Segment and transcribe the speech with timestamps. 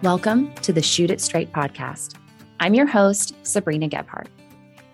[0.00, 2.14] Welcome to the Shoot It Straight podcast.
[2.60, 4.28] I'm your host, Sabrina Gebhardt.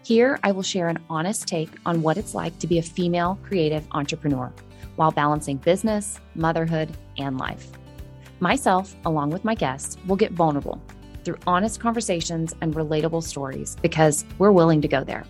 [0.02, 3.38] Here, I will share an honest take on what it's like to be a female
[3.42, 4.50] creative entrepreneur
[4.96, 7.70] while balancing business, motherhood, and life.
[8.40, 10.80] Myself, along with my guests, will get vulnerable
[11.22, 15.26] through honest conversations and relatable stories because we're willing to go there.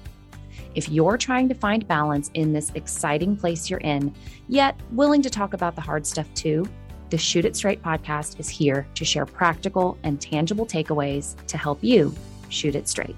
[0.77, 4.15] If you're trying to find balance in this exciting place you're in,
[4.47, 6.65] yet willing to talk about the hard stuff too,
[7.11, 11.83] the Shoot It Straight podcast is here to share practical and tangible takeaways to help
[11.83, 12.15] you
[12.49, 13.17] shoot it straight.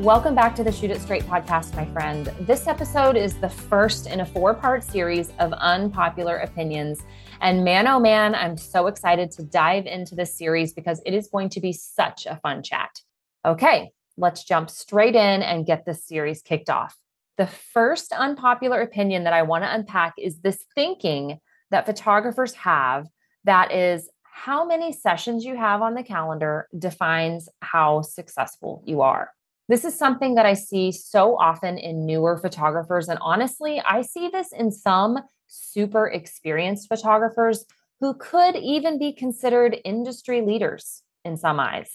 [0.00, 2.26] Welcome back to the Shoot It Straight podcast, my friend.
[2.40, 7.00] This episode is the first in a four part series of unpopular opinions.
[7.40, 11.28] And man, oh man, I'm so excited to dive into this series because it is
[11.28, 13.00] going to be such a fun chat.
[13.46, 16.98] Okay, let's jump straight in and get this series kicked off.
[17.36, 23.08] The first unpopular opinion that I want to unpack is this thinking that photographers have
[23.44, 29.30] that is how many sessions you have on the calendar defines how successful you are.
[29.68, 33.08] This is something that I see so often in newer photographers.
[33.08, 37.64] And honestly, I see this in some super experienced photographers
[38.00, 41.90] who could even be considered industry leaders in some eyes.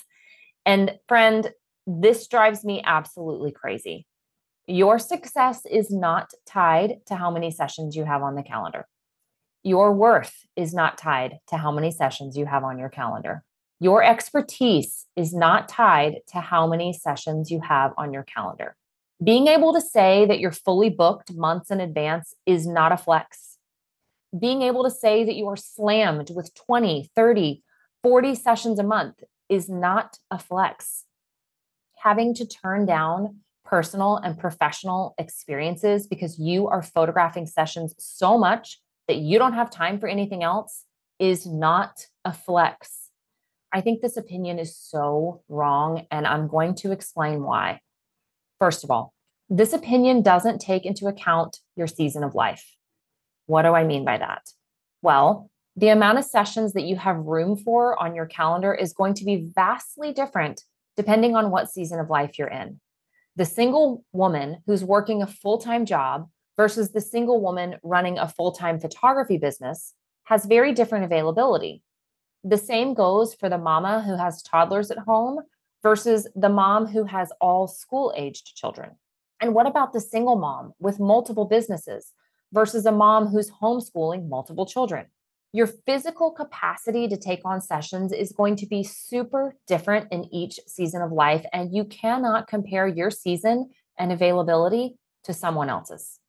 [0.65, 1.51] And friend,
[1.85, 4.07] this drives me absolutely crazy.
[4.69, 8.85] Your success is not tied to how many sessions you have on the calendar.
[9.63, 13.43] Your worth is not tied to how many sessions you have on your calendar.
[13.79, 18.75] Your expertise is not tied to how many sessions you have on your calendar.
[19.23, 23.57] Being able to say that you're fully booked months in advance is not a flex.
[24.39, 27.63] Being able to say that you are slammed with 20, 30,
[28.03, 29.15] 40 sessions a month
[29.49, 31.05] is not a flex.
[32.03, 38.79] Having to turn down personal and professional experiences because you are photographing sessions so much
[39.07, 40.85] that you don't have time for anything else
[41.19, 43.09] is not a flex.
[43.71, 47.81] I think this opinion is so wrong, and I'm going to explain why.
[48.59, 49.13] First of all,
[49.49, 52.65] this opinion doesn't take into account your season of life.
[53.45, 54.41] What do I mean by that?
[55.03, 59.13] Well, the amount of sessions that you have room for on your calendar is going
[59.15, 60.63] to be vastly different
[60.97, 62.79] depending on what season of life you're in
[63.39, 66.27] the single woman who's working a full time job
[66.58, 69.94] versus the single woman running a full time photography business
[70.26, 71.82] has very different availability.
[72.44, 75.39] The same goes for the mama who has toddlers at home
[75.82, 78.98] versus the mom who has all school aged children.
[79.39, 82.11] And what about the single mom with multiple businesses
[82.52, 85.06] versus a mom who's homeschooling multiple children?
[85.52, 90.60] Your physical capacity to take on sessions is going to be super different in each
[90.67, 91.45] season of life.
[91.52, 96.20] And you cannot compare your season and availability to someone else's.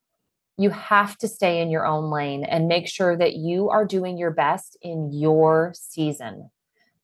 [0.56, 4.18] You have to stay in your own lane and make sure that you are doing
[4.18, 6.50] your best in your season,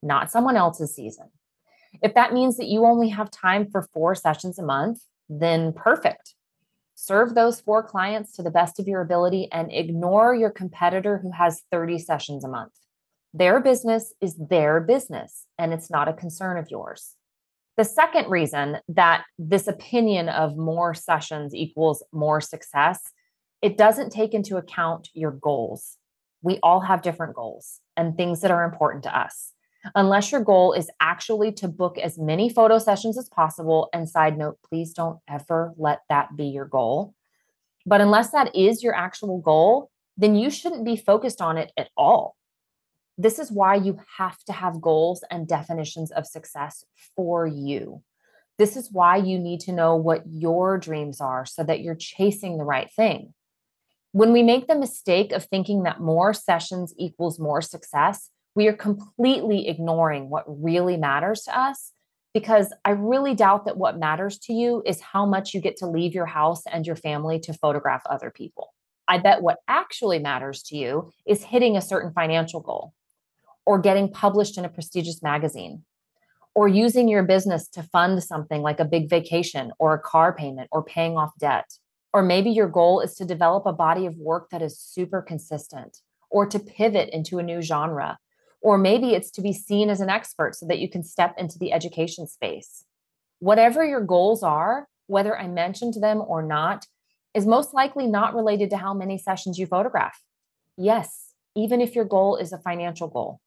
[0.03, 1.31] not someone else's season.
[2.03, 6.36] If that means that you only have time for four sessions a month, then perfect
[6.97, 11.31] serve those four clients to the best of your ability and ignore your competitor who
[11.31, 12.73] has 30 sessions a month.
[13.35, 17.15] Their business is their business and it's not a concern of yours.
[17.77, 23.01] The second reason that this opinion of more sessions equals more success,
[23.61, 25.99] it doesn't take into account your goals.
[26.41, 29.53] We all have different goals and things that are important to us
[29.95, 33.89] unless your goal is actually to book as many photo sessions as possible.
[33.93, 37.15] And side note, please don't ever let that be your goal.
[37.85, 41.91] But unless that is your actual goal, then you shouldn't be focused on it at
[41.97, 42.37] all.
[43.19, 48.03] This is why you have to have goals and definitions of success for you.
[48.59, 52.57] This is why you need to know what your dreams are so that you're chasing
[52.59, 53.35] the right thing.
[54.13, 58.73] When we make the mistake of thinking that more sessions equals more success, we are
[58.73, 61.93] completely ignoring what really matters to us
[62.33, 65.87] because I really doubt that what matters to you is how much you get to
[65.87, 68.73] leave your house and your family to photograph other people.
[69.07, 72.95] I bet what actually matters to you is hitting a certain financial goal
[73.67, 75.85] or getting published in a prestigious magazine
[76.55, 80.69] or using your business to fund something like a big vacation or a car payment
[80.73, 81.71] or paying off debt.
[82.15, 85.99] Or maybe your goal is to develop a body of work that is super consistent
[86.31, 88.19] or to pivot into a new genre
[88.61, 91.59] or maybe it's to be seen as an expert so that you can step into
[91.59, 92.85] the education space.
[93.39, 96.87] Whatever your goals are, whether I mentioned them or not,
[97.35, 100.21] is most likely not related to how many sessions you photograph.
[100.77, 103.41] Yes, even if your goal is a financial goal.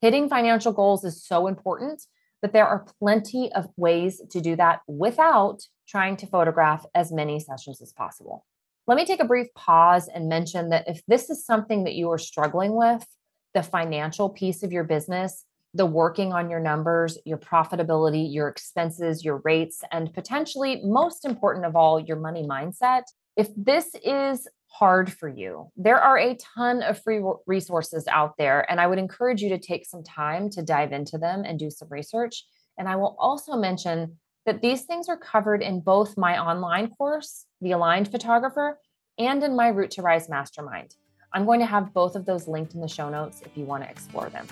[0.00, 2.02] Hitting financial goals is so important
[2.42, 7.40] that there are plenty of ways to do that without trying to photograph as many
[7.40, 8.44] sessions as possible.
[8.86, 12.10] Let me take a brief pause and mention that if this is something that you
[12.10, 13.06] are struggling with,
[13.54, 19.24] the financial piece of your business, the working on your numbers, your profitability, your expenses,
[19.24, 23.02] your rates, and potentially, most important of all, your money mindset.
[23.36, 28.68] If this is hard for you, there are a ton of free resources out there,
[28.70, 31.70] and I would encourage you to take some time to dive into them and do
[31.70, 32.44] some research.
[32.78, 37.46] And I will also mention that these things are covered in both my online course,
[37.60, 38.78] The Aligned Photographer,
[39.18, 40.94] and in my Root to Rise Mastermind.
[41.34, 43.82] I'm going to have both of those linked in the show notes if you want
[43.82, 44.46] to explore them.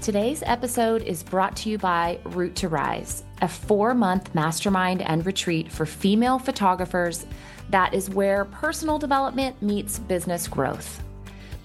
[0.00, 5.26] Today's episode is brought to you by Root to Rise, a four month mastermind and
[5.26, 7.26] retreat for female photographers
[7.68, 11.02] that is where personal development meets business growth.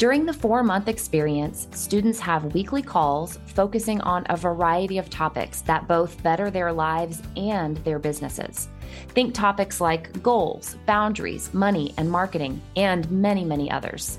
[0.01, 5.61] During the four month experience, students have weekly calls focusing on a variety of topics
[5.61, 8.67] that both better their lives and their businesses.
[9.09, 14.17] Think topics like goals, boundaries, money, and marketing, and many, many others.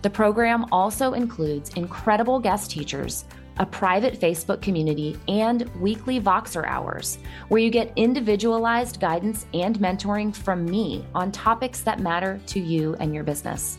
[0.00, 3.26] The program also includes incredible guest teachers
[3.60, 10.32] a private Facebook community, and weekly Voxer hours, where you get individualized guidance and mentoring
[10.32, 13.76] from me on topics that matter to you and your business.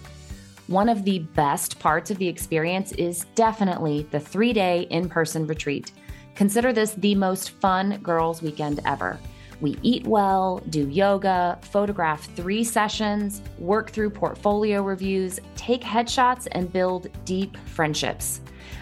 [0.70, 5.48] One of the best parts of the experience is definitely the three day in person
[5.48, 5.94] retreat.
[6.36, 9.20] Consider this the most fun girls' weekend ever.
[9.62, 16.72] We eat well, do yoga, photograph three sessions, work through portfolio reviews, take headshots, and
[16.72, 18.42] build deep friendships.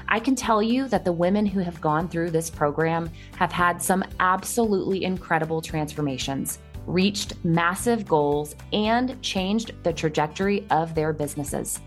[0.09, 3.81] I can tell you that the women who have gone through this program have had
[3.81, 11.79] some absolutely incredible transformations, reached massive goals, and changed the trajectory of their businesses.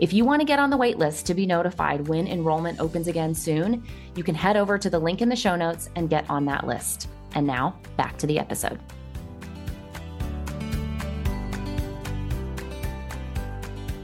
[0.00, 3.34] If you want to get on the waitlist to be notified when enrollment opens again
[3.34, 3.84] soon,
[4.16, 6.66] you can head over to the link in the show notes and get on that
[6.66, 7.08] list.
[7.34, 8.80] And now, back to the episode.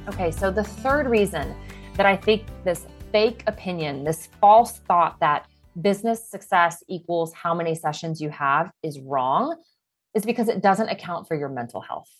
[0.09, 1.55] Okay, so the third reason
[1.97, 5.47] that I think this fake opinion, this false thought that
[5.81, 9.57] business success equals how many sessions you have is wrong,
[10.15, 12.11] is because it doesn't account for your mental health.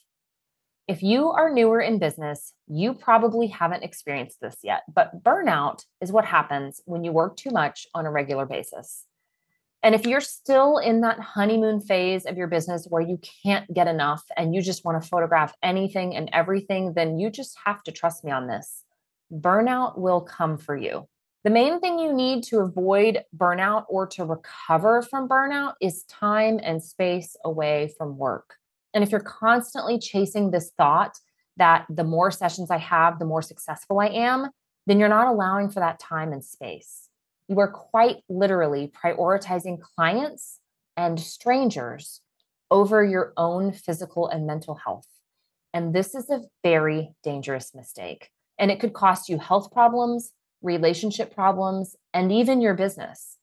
[0.89, 6.11] If you are newer in business, you probably haven't experienced this yet, but burnout is
[6.11, 9.05] what happens when you work too much on a regular basis.
[9.83, 13.87] And if you're still in that honeymoon phase of your business where you can't get
[13.87, 17.93] enough and you just want to photograph anything and everything, then you just have to
[17.93, 18.85] trust me on this
[19.33, 21.09] burnout will come for you.
[21.43, 26.61] The main thing you need to avoid burnout or to recover from burnout is time
[26.63, 28.57] and space away from work.
[28.93, 31.19] And if you're constantly chasing this thought
[31.57, 34.51] that the more sessions I have, the more successful I am,
[34.87, 37.09] then you're not allowing for that time and space.
[37.49, 40.59] You are quite literally prioritizing clients
[40.97, 42.21] and strangers
[42.71, 45.09] over your own physical and mental health.
[45.73, 51.35] And this is a very dangerous mistake and it could cost you health problems, relationship
[51.35, 53.37] problems, and even your business.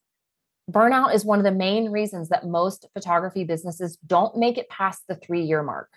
[0.69, 5.03] Burnout is one of the main reasons that most photography businesses don't make it past
[5.07, 5.89] the three year mark.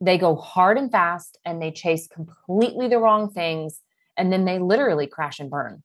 [0.00, 3.80] They go hard and fast and they chase completely the wrong things,
[4.16, 5.82] and then they literally crash and burn.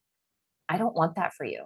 [0.67, 1.65] I don't want that for you.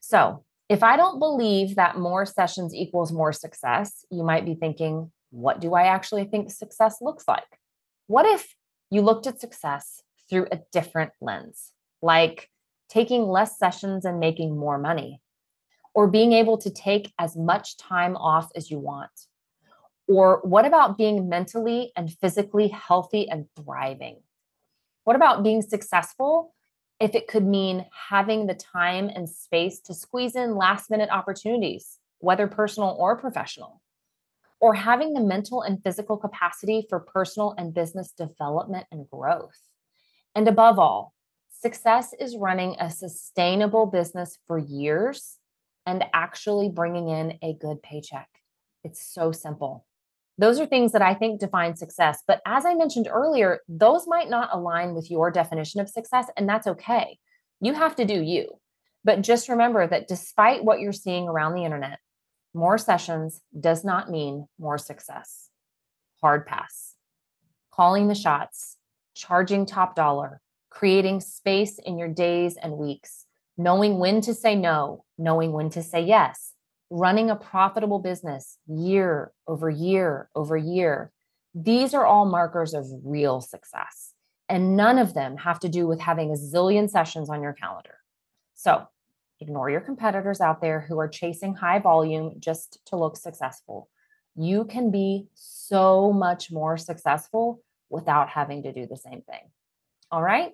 [0.00, 5.10] So, if I don't believe that more sessions equals more success, you might be thinking,
[5.30, 7.58] what do I actually think success looks like?
[8.06, 8.54] What if
[8.90, 12.50] you looked at success through a different lens, like
[12.88, 15.20] taking less sessions and making more money,
[15.94, 19.10] or being able to take as much time off as you want.
[20.08, 24.20] Or what about being mentally and physically healthy and thriving?
[25.04, 26.54] What about being successful
[27.00, 31.98] if it could mean having the time and space to squeeze in last minute opportunities,
[32.18, 33.80] whether personal or professional?
[34.60, 39.58] Or having the mental and physical capacity for personal and business development and growth?
[40.34, 41.14] And above all,
[41.62, 45.38] success is running a sustainable business for years
[45.86, 48.28] and actually bringing in a good paycheck.
[48.84, 49.86] It's so simple.
[50.38, 52.22] Those are things that I think define success.
[52.26, 56.48] But as I mentioned earlier, those might not align with your definition of success, and
[56.48, 57.18] that's okay.
[57.60, 58.58] You have to do you.
[59.04, 61.98] But just remember that despite what you're seeing around the internet,
[62.54, 65.48] more sessions does not mean more success.
[66.20, 66.94] Hard pass.
[67.72, 68.76] Calling the shots
[69.14, 70.40] charging top dollar,
[70.72, 73.26] creating space in your days and weeks,
[73.58, 76.54] knowing when to say no, knowing when to say yes,
[76.88, 81.12] running a profitable business year over year over year.
[81.54, 84.14] These are all markers of real success.
[84.48, 87.98] And none of them have to do with having a zillion sessions on your calendar.
[88.54, 88.86] So
[89.40, 93.88] ignore your competitors out there who are chasing high volume just to look successful.
[94.34, 97.60] you can be so much more successful
[97.90, 99.44] without having to do the same thing.
[100.10, 100.52] All right.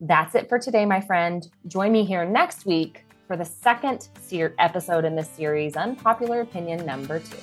[0.00, 1.46] That's it for today, my friend.
[1.66, 6.84] Join me here next week for the second ser- episode in this series, Unpopular Opinion
[6.84, 7.36] number two.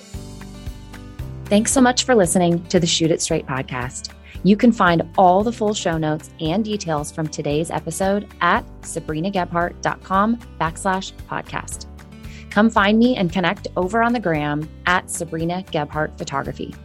[1.46, 4.14] Thanks so much for listening to the Shoot It Straight podcast.
[4.44, 10.38] You can find all the full show notes and details from today's episode at sabrinagebhardt.com
[10.60, 11.88] backslash podcast.
[12.50, 16.76] Come find me and connect over on the gram at Sabrina Gebhardt Photography.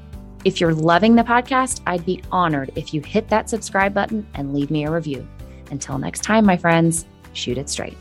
[0.45, 4.55] If you're loving the podcast, I'd be honored if you hit that subscribe button and
[4.55, 5.29] leave me a review.
[5.71, 7.97] Until next time, my friends, shoot it straight.